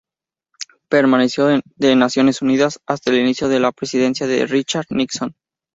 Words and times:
Permaneció 0.89 1.51
en 1.51 1.61
Naciones 1.79 2.41
Unidas 2.41 2.79
hasta 2.87 3.11
el 3.11 3.19
inicio 3.19 3.49
de 3.49 3.59
la 3.59 3.71
presidencia 3.71 4.25
de 4.25 4.47
Richard 4.47 4.87
Nixon. 4.89 5.35